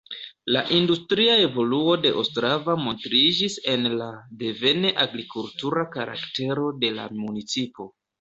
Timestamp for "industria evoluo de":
0.75-2.13